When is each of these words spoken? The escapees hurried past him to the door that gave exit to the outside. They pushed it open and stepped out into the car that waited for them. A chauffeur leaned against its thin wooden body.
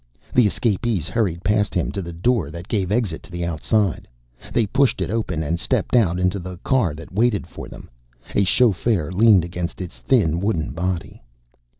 The 0.33 0.47
escapees 0.47 1.07
hurried 1.07 1.43
past 1.43 1.75
him 1.75 1.91
to 1.91 2.01
the 2.01 2.11
door 2.11 2.49
that 2.49 2.67
gave 2.67 2.91
exit 2.91 3.21
to 3.21 3.31
the 3.31 3.45
outside. 3.45 4.07
They 4.51 4.65
pushed 4.65 4.99
it 4.99 5.11
open 5.11 5.43
and 5.43 5.59
stepped 5.59 5.95
out 5.95 6.19
into 6.19 6.39
the 6.39 6.57
car 6.63 6.95
that 6.95 7.13
waited 7.13 7.45
for 7.45 7.67
them. 7.69 7.87
A 8.33 8.43
chauffeur 8.43 9.11
leaned 9.11 9.45
against 9.45 9.79
its 9.79 9.99
thin 9.99 10.39
wooden 10.41 10.71
body. 10.71 11.21